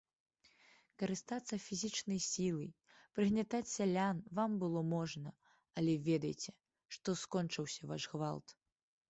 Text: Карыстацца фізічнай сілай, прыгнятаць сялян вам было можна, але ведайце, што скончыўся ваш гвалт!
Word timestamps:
Карыстацца 1.01 1.59
фізічнай 1.65 2.19
сілай, 2.27 2.69
прыгнятаць 3.19 3.67
сялян 3.75 4.23
вам 4.41 4.57
было 4.65 4.81
можна, 4.95 5.35
але 5.83 5.93
ведайце, 6.09 6.51
што 6.99 7.17
скончыўся 7.27 7.81
ваш 7.95 8.03
гвалт! 8.17 8.47